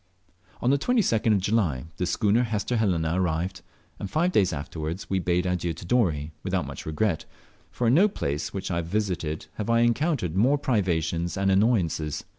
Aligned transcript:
On 0.63 0.71
the 0.71 0.79
22d 0.79 1.31
of 1.31 1.37
July 1.41 1.85
the 1.97 2.07
schooner 2.07 2.41
Hester 2.41 2.75
Helena 2.77 3.21
arrived, 3.21 3.61
and 3.99 4.09
five 4.09 4.31
days 4.31 4.51
afterwards 4.51 5.11
we 5.11 5.19
bade 5.19 5.45
adieu 5.45 5.73
to 5.73 5.85
Dorey, 5.85 6.31
without 6.41 6.65
much 6.65 6.87
regret, 6.87 7.25
for 7.69 7.85
in 7.85 7.93
no 7.93 8.07
place 8.07 8.51
which 8.51 8.71
I 8.71 8.77
have 8.77 8.87
visited 8.87 9.45
have 9.57 9.69
I 9.69 9.81
encountered 9.81 10.35
more 10.35 10.57
privations 10.57 11.37
and 11.37 11.51
annoyances. 11.51 12.23